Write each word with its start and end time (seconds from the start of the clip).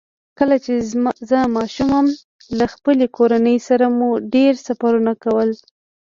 کله 0.39 0.55
چې 0.65 0.73
زه 1.29 1.39
ماشوم 1.55 1.89
وم، 1.95 2.07
له 2.57 2.65
خپلې 2.73 3.05
کورنۍ 3.17 3.57
سره 3.67 3.85
مو 3.97 4.09
ډېر 4.35 4.53
سفرونه 4.67 5.11
کول. 5.23 5.49